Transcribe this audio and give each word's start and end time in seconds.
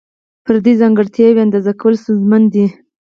فردي 0.45 0.73
ځانګړتیاوې 0.81 1.41
اندازه 1.45 1.71
کول 1.81 1.93
ستونزمن 2.01 2.43
دي. 2.53 2.65